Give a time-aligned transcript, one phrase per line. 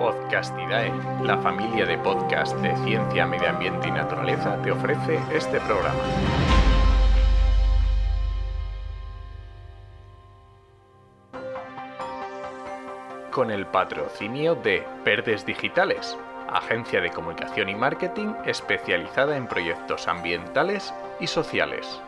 [0.00, 0.90] Podcastidae,
[1.22, 6.00] la familia de podcast de ciencia, medio ambiente y naturaleza, te ofrece este programa.
[13.30, 16.16] Con el patrocinio de Verdes Digitales,
[16.48, 22.00] agencia de comunicación y marketing especializada en proyectos ambientales y sociales.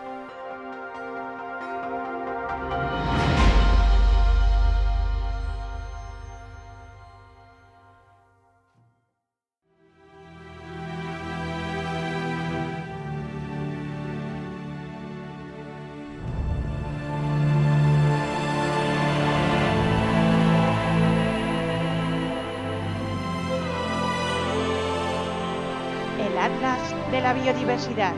[27.12, 28.14] De la Biodiversidad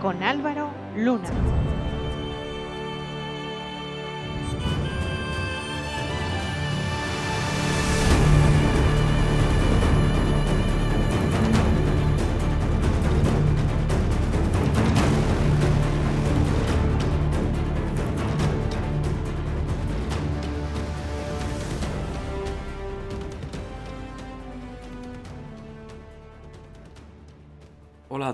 [0.00, 1.61] con Álvaro Luna.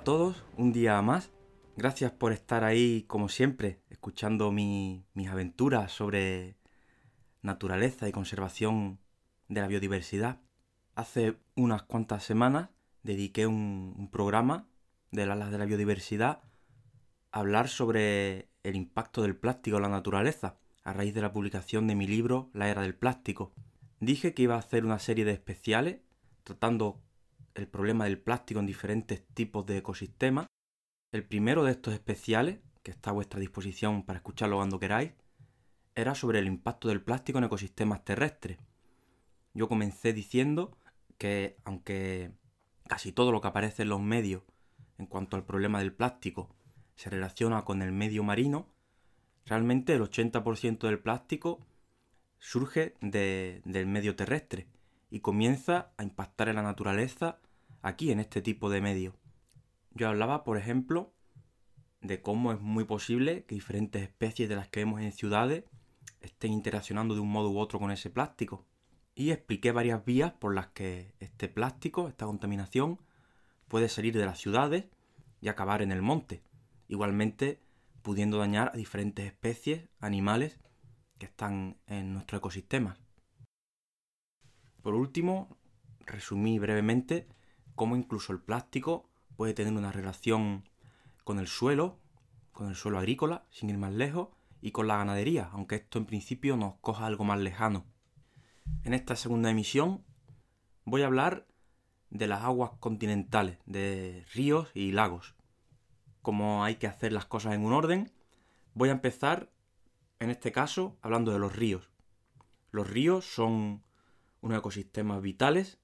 [0.09, 1.31] Todos, un día más.
[1.77, 6.57] Gracias por estar ahí, como siempre, escuchando mi- mis aventuras sobre
[7.43, 9.01] naturaleza y conservación
[9.49, 10.41] de la biodiversidad.
[10.95, 12.71] Hace unas cuantas semanas
[13.03, 14.67] dediqué un, un programa
[15.11, 16.41] del Alas de la Biodiversidad
[17.31, 21.87] a hablar sobre el impacto del plástico en la naturaleza, a raíz de la publicación
[21.87, 23.53] de mi libro La Era del Plástico.
[24.01, 25.99] Dije que iba a hacer una serie de especiales
[26.45, 27.03] tratando
[27.59, 30.47] el problema del plástico en diferentes tipos de ecosistemas.
[31.13, 35.13] El primero de estos especiales, que está a vuestra disposición para escucharlo cuando queráis,
[35.97, 38.59] era sobre el impacto del plástico en ecosistemas terrestres.
[39.55, 40.79] Yo comencé diciendo
[41.19, 42.31] que aunque
[42.87, 44.45] casi todo lo que aparece en los medios
[44.97, 46.55] en cuanto al problema del plástico
[46.95, 48.69] se relaciona con el medio marino,
[49.47, 51.67] realmente el 80% del plástico
[52.39, 54.69] surge de- del medio terrestre
[55.11, 57.41] y comienza a impactar en la naturaleza
[57.89, 59.17] aquí en este tipo de medio.
[59.91, 61.13] Yo hablaba, por ejemplo,
[62.01, 65.65] de cómo es muy posible que diferentes especies de las que vemos en ciudades
[66.21, 68.65] estén interaccionando de un modo u otro con ese plástico.
[69.15, 73.01] Y expliqué varias vías por las que este plástico, esta contaminación,
[73.67, 74.85] puede salir de las ciudades
[75.41, 76.43] y acabar en el monte,
[76.87, 77.61] igualmente
[78.03, 80.59] pudiendo dañar a diferentes especies, animales
[81.19, 82.99] que están en nuestros ecosistemas.
[84.83, 85.57] Por último,
[86.07, 87.27] resumí brevemente
[87.79, 90.69] cómo incluso el plástico puede tener una relación
[91.23, 91.97] con el suelo,
[92.53, 94.31] con el suelo agrícola, sin ir más lejos,
[94.61, 97.87] y con la ganadería, aunque esto en principio nos coja algo más lejano.
[98.83, 100.05] En esta segunda emisión
[100.85, 101.47] voy a hablar
[102.11, 105.37] de las aguas continentales, de ríos y lagos.
[106.21, 108.13] Como hay que hacer las cosas en un orden,
[108.75, 109.53] voy a empezar,
[110.19, 111.93] en este caso, hablando de los ríos.
[112.73, 113.85] Los ríos son
[114.41, 115.79] unos ecosistemas vitales,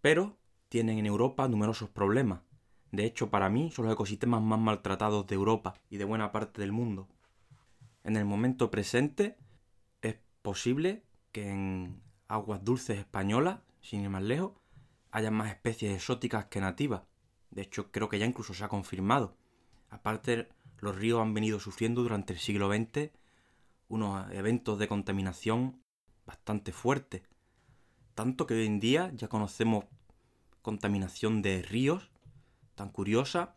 [0.00, 2.40] pero tienen en Europa numerosos problemas.
[2.92, 6.60] De hecho, para mí son los ecosistemas más maltratados de Europa y de buena parte
[6.60, 7.08] del mundo.
[8.04, 9.36] En el momento presente
[10.02, 14.52] es posible que en aguas dulces españolas, sin ir más lejos,
[15.10, 17.02] haya más especies exóticas que nativas.
[17.50, 19.36] De hecho, creo que ya incluso se ha confirmado.
[19.90, 20.48] Aparte,
[20.78, 23.10] los ríos han venido sufriendo durante el siglo XX
[23.88, 25.80] unos eventos de contaminación
[26.26, 27.22] bastante fuertes.
[28.14, 29.84] Tanto que hoy en día ya conocemos
[30.66, 32.10] contaminación de ríos
[32.74, 33.54] tan curiosa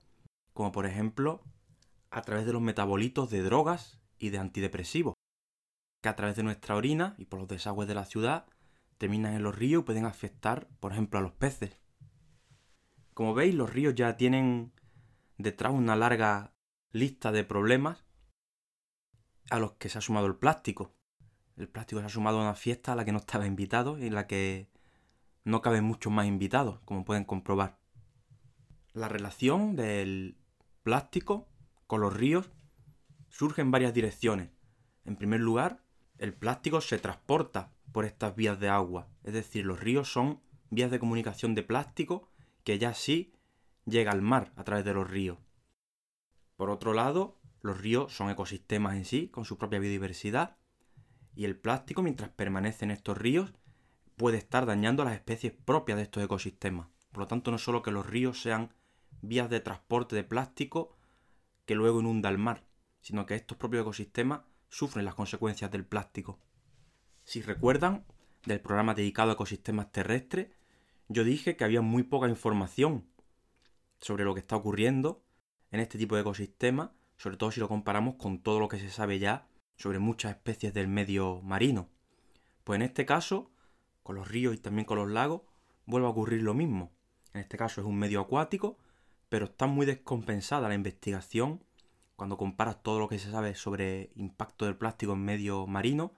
[0.53, 1.41] como por ejemplo
[2.11, 5.15] a través de los metabolitos de drogas y de antidepresivos,
[6.03, 8.45] que a través de nuestra orina y por los desagües de la ciudad
[8.99, 11.79] terminan en los ríos y pueden afectar, por ejemplo, a los peces.
[13.15, 14.71] Como veis, los ríos ya tienen
[15.39, 16.53] detrás una larga
[16.91, 18.05] lista de problemas
[19.49, 20.93] a los que se ha sumado el plástico.
[21.57, 24.05] El plástico se ha sumado a una fiesta a la que no estaba invitado y
[24.05, 24.69] en la que
[25.43, 27.79] no caben muchos más invitados, como pueden comprobar.
[28.93, 30.37] La relación del
[30.83, 31.47] plástico
[31.87, 32.51] con los ríos
[33.29, 34.49] surge en varias direcciones.
[35.05, 35.83] En primer lugar,
[36.17, 40.91] el plástico se transporta por estas vías de agua, es decir, los ríos son vías
[40.91, 42.29] de comunicación de plástico
[42.63, 43.33] que ya sí
[43.85, 45.39] llega al mar a través de los ríos.
[46.55, 50.57] Por otro lado, los ríos son ecosistemas en sí, con su propia biodiversidad,
[51.35, 53.53] y el plástico, mientras permanece en estos ríos,
[54.19, 56.89] puede estar dañando a las especies propias de estos ecosistemas.
[57.13, 58.73] Por lo tanto, no solo que los ríos sean
[59.21, 60.97] vías de transporte de plástico
[61.65, 62.65] que luego inunda el mar,
[62.99, 66.37] sino que estos propios ecosistemas sufren las consecuencias del plástico.
[67.23, 68.03] Si recuerdan,
[68.45, 70.49] del programa dedicado a ecosistemas terrestres,
[71.07, 73.07] yo dije que había muy poca información
[74.01, 75.23] sobre lo que está ocurriendo
[75.71, 78.89] en este tipo de ecosistemas, sobre todo si lo comparamos con todo lo que se
[78.89, 81.87] sabe ya sobre muchas especies del medio marino.
[82.65, 83.51] Pues en este caso,
[84.09, 85.43] con los ríos y también con los lagos,
[85.85, 86.91] vuelve a ocurrir lo mismo.
[87.35, 88.79] En este caso es un medio acuático,
[89.29, 91.63] pero está muy descompensada la investigación
[92.15, 96.15] cuando comparas todo lo que se sabe sobre impacto del plástico en medio marino,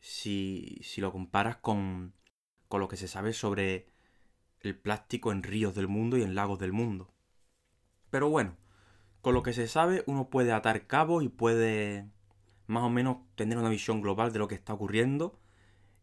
[0.00, 2.14] si, si lo comparas con,
[2.66, 3.86] con lo que se sabe sobre
[4.58, 7.12] el plástico en ríos del mundo y en lagos del mundo.
[8.10, 8.56] Pero bueno,
[9.20, 12.10] con lo que se sabe uno puede atar cabos y puede
[12.66, 15.38] más o menos tener una visión global de lo que está ocurriendo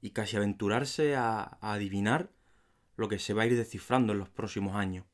[0.01, 2.31] y casi aventurarse a, adivinar
[2.95, 5.05] lo que se va a ir descifrando en los próximos años.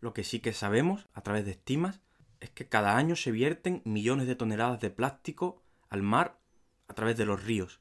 [0.00, 2.00] Lo que sí que sabemos, a través de estimas,
[2.40, 6.40] es que cada año se vierten millones de toneladas de plástico al mar
[6.86, 7.80] a través de los ríos,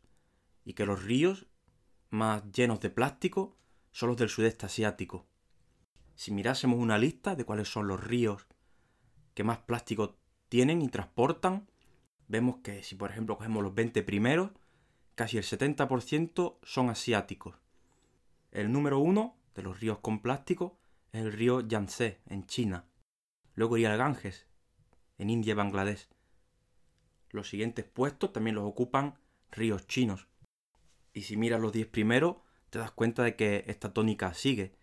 [0.65, 1.47] y que los ríos
[2.09, 3.57] más llenos de plástico
[3.91, 5.27] son los del sudeste asiático.
[6.15, 8.47] Si mirásemos una lista de cuáles son los ríos
[9.33, 10.17] que más plástico
[10.49, 11.69] tienen y transportan,
[12.27, 14.51] vemos que si por ejemplo cogemos los 20 primeros,
[15.17, 17.55] casi el 70% son asiáticos.
[18.51, 20.77] El número uno de los ríos con plástico
[21.11, 22.85] es el río Yangtze, en China.
[23.55, 24.45] Luego iría el Ganges,
[25.17, 26.07] en India y Bangladesh.
[27.31, 29.17] Los siguientes puestos también los ocupan
[29.49, 30.27] ríos chinos.
[31.13, 32.35] Y si miras los 10 primeros,
[32.69, 34.75] te das cuenta de que esta tónica sigue.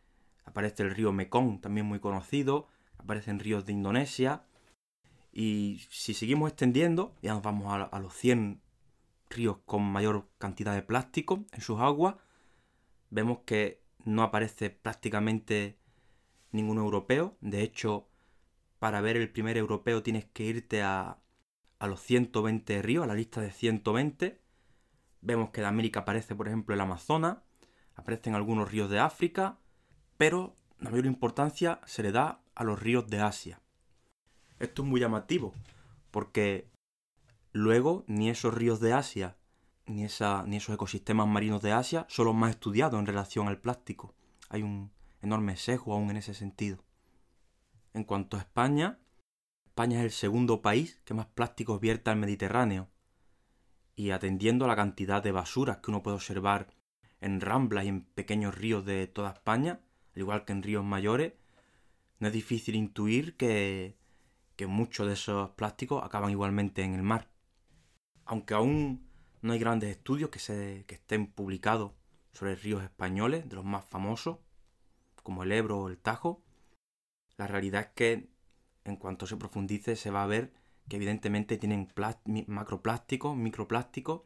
[0.44, 2.66] Aparece el río Mekong, también muy conocido,
[2.98, 4.42] aparecen ríos de Indonesia.
[5.32, 8.63] Y si seguimos extendiendo, ya nos vamos a, los 100
[9.34, 12.16] ríos con mayor cantidad de plástico en sus aguas,
[13.10, 15.78] vemos que no aparece prácticamente
[16.52, 17.36] ningún europeo.
[17.40, 18.08] De hecho,
[18.78, 21.18] para ver el primer europeo tienes que irte a,
[21.78, 24.40] a los 120 ríos, a la lista de 120.
[25.20, 27.38] Vemos que de América aparece, por ejemplo, el Amazonas,
[27.94, 29.58] aparecen algunos ríos de África,
[30.16, 33.60] pero la mayor importancia se le da a los ríos de Asia.
[34.58, 35.54] Esto es muy llamativo,
[36.10, 36.70] porque
[37.54, 39.38] luego ni esos ríos de Asia,
[39.86, 43.60] ni, esa, ni esos ecosistemas marinos de Asia son los más estudiados en relación al
[43.60, 44.14] plástico.
[44.50, 44.90] Hay un
[45.22, 46.84] enorme sesgo aún en ese sentido.
[47.94, 48.98] En cuanto a España,
[49.66, 52.88] España es el segundo país que más plásticos vierte al Mediterráneo.
[53.94, 56.74] Y atendiendo a la cantidad de basuras que uno puede observar
[57.20, 59.80] en ramblas y en pequeños ríos de toda España,
[60.14, 61.34] al igual que en ríos mayores,
[62.18, 63.96] no es difícil intuir que,
[64.56, 67.33] que muchos de esos plásticos acaban igualmente en el mar.
[68.24, 69.06] Aunque aún
[69.42, 71.92] no hay grandes estudios que, se, que estén publicados
[72.32, 74.38] sobre ríos españoles, de los más famosos,
[75.22, 76.42] como el Ebro o el Tajo,
[77.36, 78.28] la realidad es que
[78.84, 80.52] en cuanto se profundice se va a ver
[80.88, 81.88] que evidentemente tienen
[82.46, 84.22] macroplásticos, microplásticos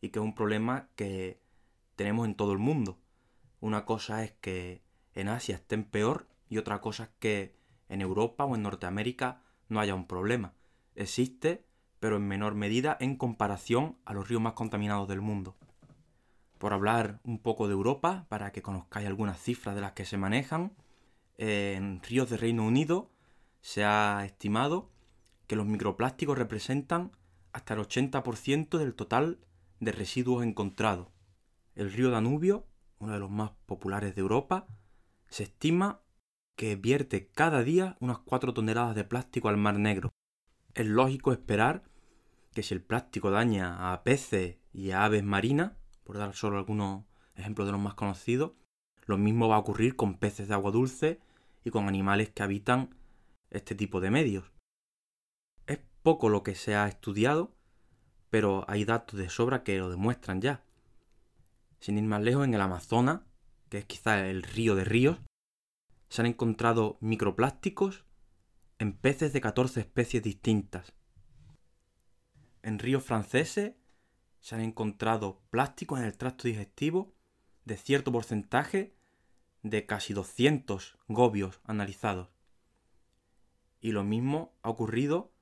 [0.00, 1.40] y que es un problema que
[1.96, 2.98] tenemos en todo el mundo.
[3.60, 4.82] Una cosa es que
[5.14, 7.56] en Asia estén peor y otra cosa es que
[7.88, 10.54] en Europa o en Norteamérica no haya un problema.
[10.94, 11.64] Existe,
[12.00, 15.56] pero en menor medida en comparación a los ríos más contaminados del mundo.
[16.58, 20.18] Por hablar un poco de Europa, para que conozcáis algunas cifras de las que se
[20.18, 20.72] manejan,
[21.38, 23.10] en ríos de Reino Unido
[23.60, 24.90] se ha estimado
[25.46, 27.12] que los microplásticos representan
[27.52, 29.38] hasta el 80% del total
[29.80, 31.08] de residuos encontrados.
[31.74, 32.66] El río Danubio,
[32.98, 34.66] uno de los más populares de Europa,
[35.28, 36.02] se estima
[36.56, 40.10] que vierte cada día unas 4 toneladas de plástico al Mar Negro.
[40.74, 41.89] Es lógico esperar
[42.54, 45.72] que si el plástico daña a peces y a aves marinas,
[46.04, 47.04] por dar solo algunos
[47.36, 48.52] ejemplos de los más conocidos,
[49.06, 51.20] lo mismo va a ocurrir con peces de agua dulce
[51.64, 52.94] y con animales que habitan
[53.50, 54.52] este tipo de medios.
[55.66, 57.54] Es poco lo que se ha estudiado,
[58.30, 60.64] pero hay datos de sobra que lo demuestran ya.
[61.80, 63.22] Sin ir más lejos, en el Amazonas,
[63.68, 65.18] que es quizá el río de ríos,
[66.08, 68.04] se han encontrado microplásticos
[68.78, 70.92] en peces de 14 especies distintas.
[72.62, 73.74] En ríos franceses
[74.40, 77.14] se han encontrado plásticos en el tracto digestivo
[77.64, 78.94] de cierto porcentaje
[79.62, 82.30] de casi 200 gobios analizados.
[83.80, 85.32] Y lo mismo ha ocurrido,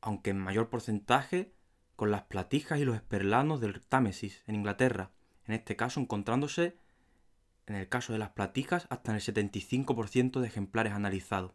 [0.00, 1.52] aunque en mayor porcentaje,
[1.94, 5.12] con las platijas y los esperlanos del Támesis en Inglaterra,
[5.46, 6.78] en este caso encontrándose,
[7.66, 11.52] en el caso de las platijas, hasta en el 75% de ejemplares analizados.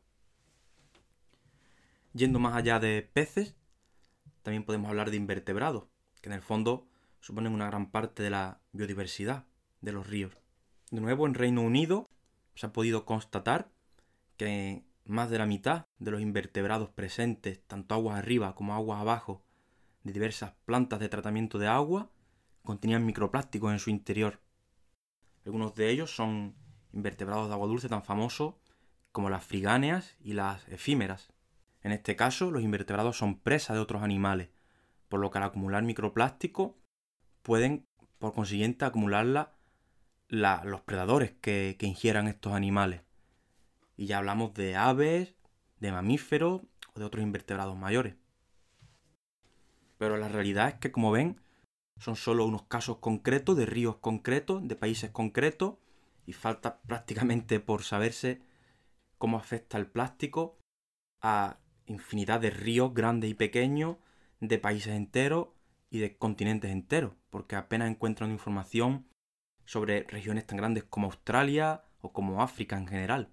[2.13, 3.55] Yendo más allá de peces,
[4.41, 5.85] también podemos hablar de invertebrados,
[6.21, 6.87] que en el fondo
[7.19, 9.45] suponen una gran parte de la biodiversidad
[9.81, 10.37] de los ríos.
[10.89, 12.09] De nuevo, en Reino Unido
[12.55, 13.71] se ha podido constatar
[14.37, 19.43] que más de la mitad de los invertebrados presentes, tanto aguas arriba como aguas abajo,
[20.03, 22.09] de diversas plantas de tratamiento de agua,
[22.63, 24.41] contenían microplásticos en su interior.
[25.45, 26.55] Algunos de ellos son
[26.93, 28.55] invertebrados de agua dulce tan famosos
[29.11, 31.31] como las frigáneas y las efímeras.
[31.83, 34.49] En este caso, los invertebrados son presa de otros animales,
[35.09, 36.77] por lo que al acumular microplástico
[37.41, 37.87] pueden,
[38.19, 39.53] por consiguiente, acumularla
[40.29, 43.01] los predadores que, que ingieran estos animales.
[43.97, 45.35] Y ya hablamos de aves,
[45.79, 46.61] de mamíferos
[46.93, 48.15] o de otros invertebrados mayores.
[49.97, 51.41] Pero la realidad es que, como ven,
[51.97, 55.75] son solo unos casos concretos de ríos concretos, de países concretos,
[56.25, 58.41] y falta prácticamente por saberse
[59.17, 60.57] cómo afecta el plástico
[61.21, 61.59] a
[61.91, 63.97] infinidad de ríos grandes y pequeños,
[64.39, 65.49] de países enteros
[65.89, 69.05] y de continentes enteros, porque apenas encuentran información
[69.65, 73.29] sobre regiones tan grandes como Australia o como África en general.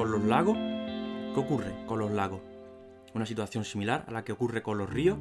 [0.00, 0.56] Con los lagos?
[0.56, 2.40] ¿Qué ocurre con los lagos?
[3.12, 5.18] Una situación similar a la que ocurre con los ríos.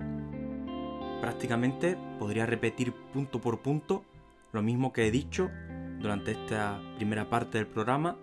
[1.19, 4.05] Prácticamente podría repetir punto por punto
[4.53, 5.51] lo mismo que he dicho
[6.00, 8.17] durante esta primera parte del programa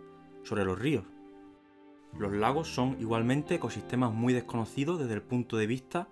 [0.44, 1.04] sobre los ríos.
[2.18, 6.08] Los lagos son igualmente ecosistemas muy desconocidos desde el punto de vista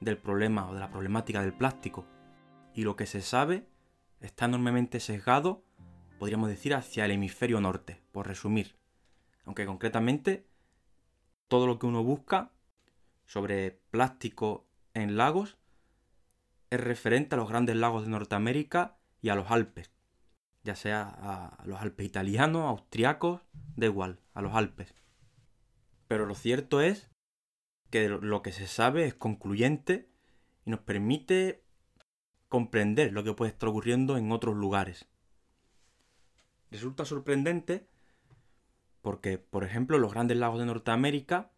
[0.00, 2.04] del problema o de la problemática del plástico.
[2.74, 3.64] Y lo que se sabe
[4.20, 5.64] está enormemente sesgado,
[6.18, 8.76] podríamos decir, hacia el hemisferio norte, por resumir.
[9.46, 10.46] Aunque concretamente
[11.48, 12.52] todo lo que uno busca
[13.24, 15.56] sobre plástico en lagos
[16.70, 19.92] es referente a los grandes lagos de Norteamérica y a los Alpes,
[20.64, 23.40] ya sea a los Alpes italianos, austriacos,
[23.76, 24.94] da igual, a los Alpes.
[26.08, 27.08] Pero lo cierto es
[27.90, 30.10] que lo que se sabe es concluyente
[30.64, 31.64] y nos permite
[32.48, 35.06] comprender lo que puede estar ocurriendo en otros lugares.
[36.70, 37.88] Resulta sorprendente
[39.06, 41.52] porque, por ejemplo, los grandes lagos de Norteamérica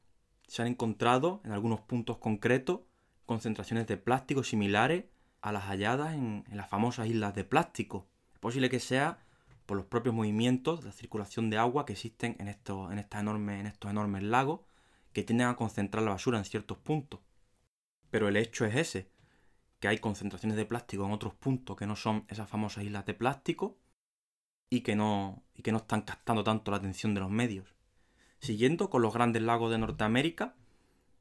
[0.46, 2.80] se han encontrado en algunos puntos concretos
[3.24, 5.06] concentraciones de plástico similares
[5.40, 8.06] a las halladas en, las famosas islas de plástico.
[8.34, 9.24] Es posible que sea
[9.64, 13.66] por los propios movimientos de la circulación de agua que existen en estos, en, en
[13.66, 14.60] estos enormes lagos
[15.14, 17.20] que tienden a concentrar la basura en ciertos puntos.
[18.10, 19.10] Pero el hecho es ese,
[19.80, 23.14] que hay concentraciones de plástico en otros puntos que no son esas famosas islas de
[23.14, 23.78] plástico
[24.70, 27.74] y que no, y que no están captando tanto la atención de los medios.
[28.40, 30.54] Siguiendo con los grandes lagos de Norteamérica,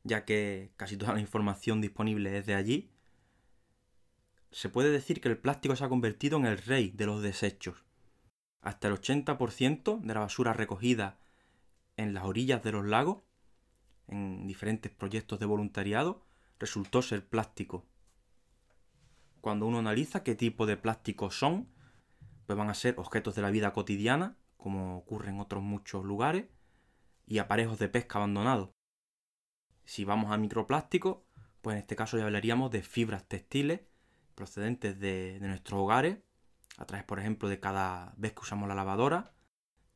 [0.03, 2.91] ya que casi toda la información disponible es de allí,
[4.51, 7.83] se puede decir que el plástico se ha convertido en el rey de los desechos.
[8.61, 11.19] Hasta el 80% de la basura recogida
[11.95, 13.23] en las orillas de los lagos,
[14.07, 16.25] en diferentes proyectos de voluntariado,
[16.59, 17.85] resultó ser plástico.
[19.41, 21.67] Cuando uno analiza qué tipo de plásticos son,
[22.47, 26.45] pues van a ser objetos de la vida cotidiana, como ocurre en otros muchos lugares,
[27.27, 28.69] y aparejos de pesca abandonados.
[29.83, 31.27] Si vamos a microplástico,
[31.61, 33.81] pues en este caso ya hablaríamos de fibras textiles
[34.33, 36.19] procedentes de, nuestros hogares,
[36.77, 39.33] a través, por ejemplo, de cada vez que usamos la lavadora,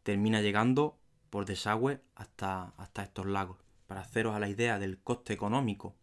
[0.04, 3.60] termina llegando por desagüe hasta, hasta estos lagos.
[3.86, 5.96] Para haceros a la idea del coste económico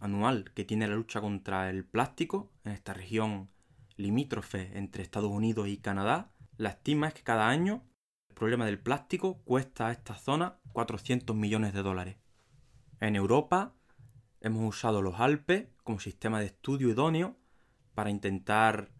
[0.00, 3.50] anual que tiene la lucha contra el plástico en esta región
[3.96, 7.82] limítrofe entre Estados Unidos y Canadá, la estima es que cada año
[8.28, 12.16] el problema del plástico cuesta a esta zona 400 millones de dólares.
[13.00, 13.74] En Europa
[14.40, 17.36] hemos usado los Alpes como sistema de estudio idóneo
[17.94, 18.90] para intentar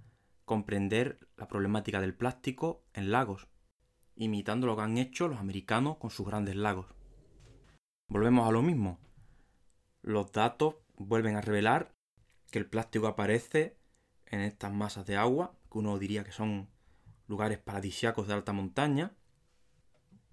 [0.44, 3.48] comprender la problemática del plástico en lagos,
[4.14, 6.86] imitando lo que han hecho los americanos con sus grandes lagos.
[8.08, 9.00] Volvemos a lo mismo.
[10.02, 11.94] Los datos vuelven a revelar
[12.50, 13.78] que el plástico aparece
[14.34, 16.68] en estas masas de agua, que uno diría que son
[17.26, 19.12] lugares paradisiacos de alta montaña.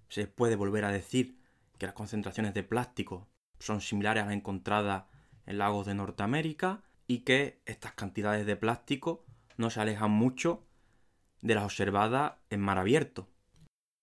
[0.08, 1.38] Se puede volver a decir
[1.78, 3.28] que las concentraciones de plástico
[3.58, 5.04] son similares a las encontradas
[5.46, 9.24] en lagos de Norteamérica y que estas cantidades de plástico
[9.56, 10.66] no se alejan mucho
[11.40, 13.28] de las observadas en mar abierto.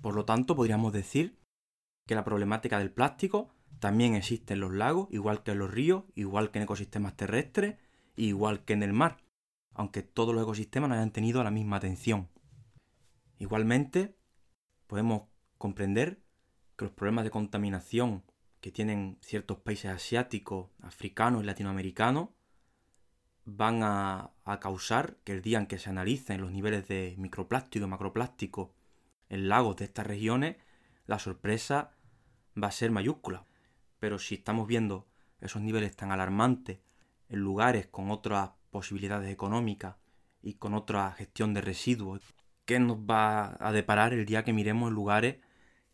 [0.01, 1.39] Por lo tanto, podríamos decir
[2.06, 6.03] que la problemática del plástico también existe en los lagos, igual que en los ríos,
[6.15, 7.77] igual que en ecosistemas terrestres,
[8.15, 9.18] igual que en el mar
[9.73, 12.29] aunque todos los ecosistemas no hayan tenido la misma atención.
[13.38, 14.15] Igualmente,
[14.88, 15.23] podemos
[15.57, 16.21] comprender
[16.75, 18.23] que los problemas de contaminación
[18.61, 22.29] que tienen ciertos países asiáticos, africanos y latinoamericanos
[23.45, 27.89] van a, causar que el día en que se analicen los niveles de microplástico y
[27.89, 28.73] macroplástico
[29.29, 30.57] en lagos de estas regiones,
[31.05, 31.91] la sorpresa
[32.61, 33.45] va a ser mayúscula.
[33.99, 35.07] Pero si estamos viendo
[35.39, 36.79] esos niveles tan alarmantes
[37.29, 39.95] en lugares con otras posibilidades económicas
[40.41, 42.21] y con otra gestión de residuos.
[42.65, 45.38] ¿Qué nos va a deparar el día que miremos lugares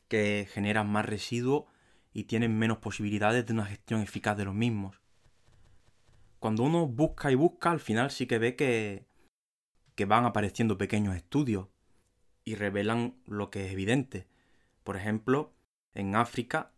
[0.07, 1.65] que generan más residuos
[2.13, 4.99] y tienen menos posibilidades de una gestión eficaz de los mismos?
[6.39, 9.07] Cuando uno busca y busca, al final sí que ve que,
[9.95, 11.67] que van apareciendo pequeños estudios
[12.43, 14.27] y revelan lo que es evidente.
[14.83, 15.53] Por ejemplo,
[15.93, 16.71] en África,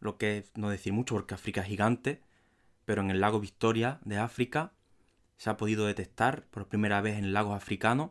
[0.00, 2.20] lo que no decir mucho porque África es gigante,
[2.84, 4.72] pero en el lago Victoria de África
[5.36, 8.10] se ha podido detectar por primera vez en lagos africanos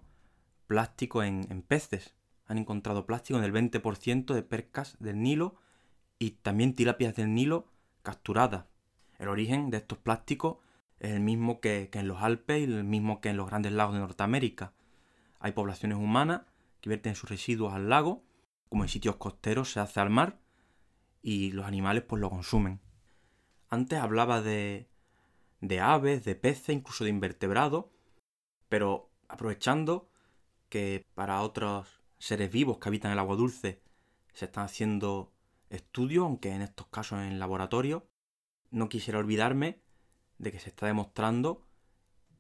[0.68, 2.16] plástico en, peces.
[2.48, 5.56] Han encontrado plástico en el 20% de percas del Nilo
[6.20, 7.68] y también tilapias del Nilo
[8.04, 8.66] capturadas.
[9.18, 10.58] El origen de estos plásticos
[11.00, 13.72] es el mismo que, que, en los Alpes y el mismo que en los grandes
[13.72, 14.74] lagos de Norteamérica.
[15.40, 16.42] Hay poblaciones humanas
[16.82, 18.24] que vierten sus residuos al lago,
[18.70, 20.40] como en sitios costeros se hace al mar,
[21.22, 22.80] y los animales pues lo consumen.
[23.70, 24.88] Antes hablaba de,
[25.62, 27.86] de aves, de peces, incluso de invertebrados,
[28.70, 30.10] pero aprovechando
[30.70, 33.82] que para otros seres vivos que habitan el agua dulce
[34.34, 35.32] se están haciendo
[35.70, 38.08] estudios, aunque en estos casos en laboratorio,
[38.72, 39.82] no quisiera olvidarme
[40.38, 41.66] de que se está demostrando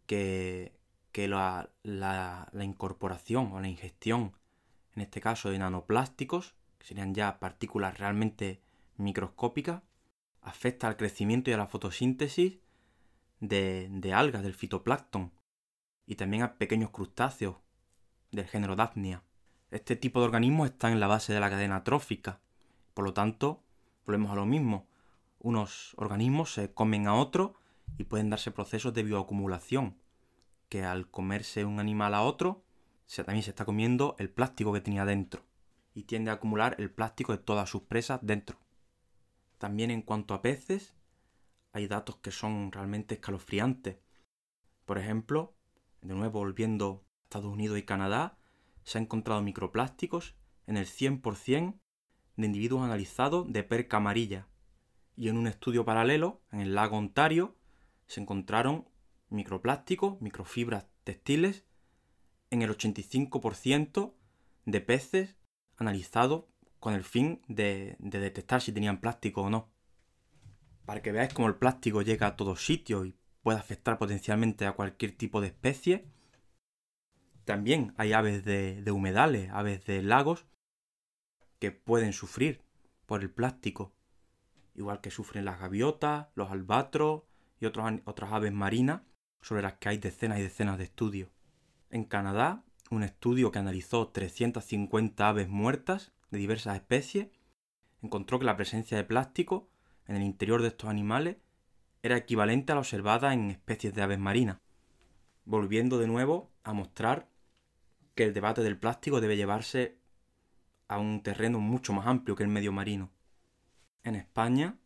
[0.06, 0.78] que,
[1.12, 4.34] que la, la, la incorporación o la ingestión,
[4.96, 8.62] en este caso de nanoplásticos, que serían ya partículas realmente
[8.98, 9.84] microscópicas,
[10.42, 12.60] afecta al crecimiento y a la fotosíntesis
[13.48, 15.32] de, algas, del fitoplancton,
[16.06, 17.58] y también a pequeños crustáceos
[18.32, 19.24] del género Daphnia.
[19.72, 22.40] Este tipo de organismos están en la base de la cadena trófica,
[22.94, 23.64] por lo tanto,
[24.06, 24.88] volvemos a lo mismo.
[25.40, 27.52] Unos organismos se comen a otros
[27.98, 29.98] y pueden darse procesos de bioacumulación,
[30.70, 32.64] que al comerse un animal a otro,
[33.06, 35.44] se, también se está comiendo el plástico que tenía dentro,
[35.94, 38.58] y tiende a acumular el plástico de todas sus presas dentro.
[39.58, 40.95] También en cuanto a peces,
[41.76, 43.98] hay datos que son realmente escalofriantes.
[44.86, 45.58] Por ejemplo,
[46.02, 48.38] de nuevo volviendo a Estados Unidos y Canadá,
[48.84, 51.78] se han encontrado microplásticos en el 100%
[52.38, 54.48] de individuos analizados de perca amarilla.
[55.18, 57.58] Y en un estudio paralelo, en el lago Ontario,
[58.08, 58.88] se encontraron
[59.28, 61.66] microplásticos, microfibras textiles,
[62.52, 64.14] en el 85%
[64.64, 65.36] de peces
[65.76, 66.46] analizados
[66.80, 69.75] con el fin de, detectar si tenían plástico o no.
[70.86, 74.74] Para que veáis cómo el plástico llega a todos sitios y puede afectar potencialmente a
[74.74, 76.06] cualquier tipo de especie.
[77.44, 80.46] También hay aves de, humedales, aves de lagos,
[81.60, 82.64] que pueden sufrir
[83.06, 83.94] por el plástico,
[84.74, 87.24] igual que sufren las gaviotas, los albatros
[87.60, 89.02] y otras aves marinas,
[89.42, 91.30] sobre las que hay decenas y decenas de estudios.
[91.92, 97.28] En Canadá, un estudio que analizó 350 aves muertas de diversas especies,
[98.02, 99.70] encontró que la presencia de plástico
[100.08, 101.38] en el interior de estos animales
[102.02, 104.60] era equivalente a la observada en especies de aves marinas,
[105.44, 107.30] volviendo de nuevo a mostrar
[108.14, 109.98] que el debate del plástico debe llevarse
[110.88, 113.12] a un terreno mucho más amplio que el medio marino.
[114.04, 114.78] En España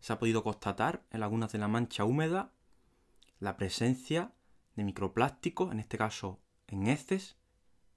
[0.00, 2.52] se ha podido constatar en lagunas de la Mancha húmeda
[3.38, 4.32] la presencia
[4.76, 7.36] de microplásticos, en este caso en heces,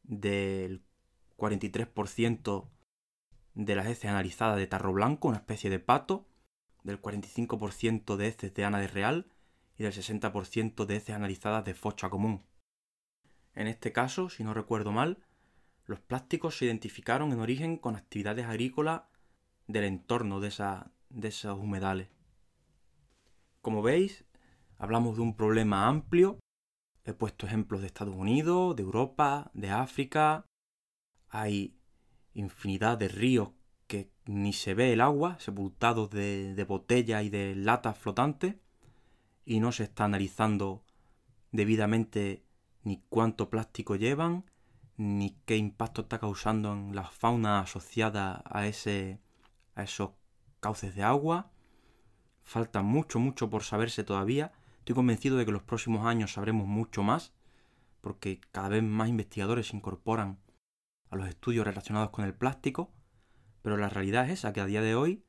[0.03, 0.83] del
[1.37, 2.69] 43%
[3.53, 6.27] de las heces analizadas de tarro blanco, una especie de pato,
[6.85, 9.27] del 45% de heces de ana de real
[9.77, 12.45] y del 60% de heces analizadas de focha común.
[13.53, 15.25] En este caso, si no recuerdo mal,
[15.85, 19.03] los plásticos se identificaron en origen con actividades agrícolas
[19.67, 20.53] del entorno de,
[21.09, 22.09] de esos humedales.
[23.61, 24.25] Como veis,
[24.77, 26.39] hablamos de un problema amplio.
[27.03, 30.45] He puesto ejemplos de Estados Unidos, de Europa, de África.
[31.29, 31.77] Hay
[32.33, 33.49] infinidad de ríos
[34.25, 38.55] ni se ve el agua, sepultados de, de botellas y de latas flotantes,
[39.45, 40.83] y no se está analizando
[41.51, 42.43] debidamente
[42.83, 44.45] ni cuánto plástico llevan,
[44.97, 49.19] ni qué impacto está causando en la fauna asociada a, ese,
[49.75, 50.11] a esos
[50.59, 51.51] cauces de agua.
[52.43, 54.53] Falta mucho, mucho por saberse todavía.
[54.79, 57.33] Estoy convencido de que en los próximos años sabremos mucho más,
[58.01, 60.39] porque cada vez más investigadores se incorporan
[61.09, 62.91] a los estudios relacionados con el plástico,
[63.65, 65.23] pero la realidad es esa, que a día de hoy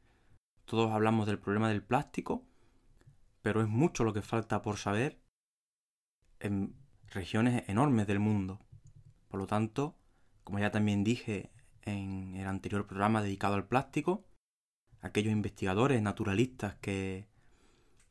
[0.66, 2.44] todos hablamos del problema del plástico,
[3.40, 5.22] pero es mucho lo que falta por saber
[6.40, 6.76] en
[7.08, 8.60] regiones enormes del mundo.
[9.28, 9.96] Por lo tanto,
[10.44, 14.26] como ya también dije en el anterior programa dedicado al plástico,
[15.00, 17.30] aquellos investigadores naturalistas que,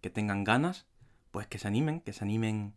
[0.02, 0.88] que tengan ganas,
[1.30, 2.74] pues que se animen, que se animen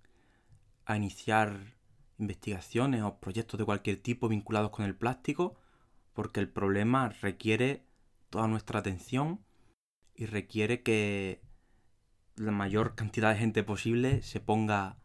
[0.85, 1.79] a iniciar
[2.19, 5.57] investigaciones o proyectos de cualquier tipo vinculados con el plástico,
[6.19, 7.85] porque el problema requiere
[8.29, 9.39] toda nuestra atención
[10.17, 11.41] y requiere que
[12.35, 14.99] la mayor cantidad de gente posible se ponga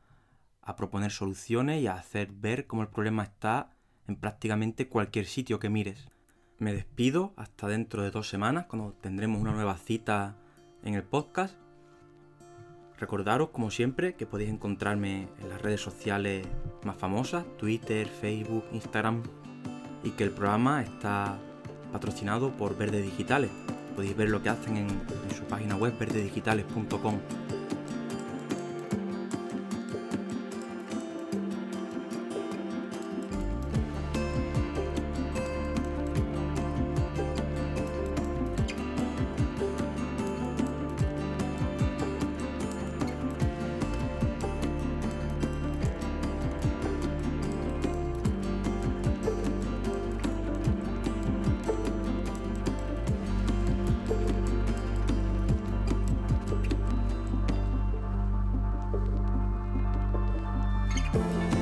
[0.63, 3.69] a proponer soluciones y a hacer ver cómo el problema está
[4.07, 6.09] en prácticamente cualquier sitio que mires.
[6.57, 10.35] Me despido hasta dentro de dos semanas cuando tendremos una nueva cita
[10.83, 11.55] en el podcast.
[12.97, 16.47] Recordaros, como siempre, que podéis encontrarme en las redes sociales
[16.83, 19.21] más famosas, Twitter, Facebook, Instagram,
[20.03, 21.37] y que el programa está
[21.91, 23.51] patrocinado por Verde Digitales.
[23.95, 27.19] Podéis ver lo que hacen en, en su página web verdedigitales.com.
[61.13, 61.52] Bye.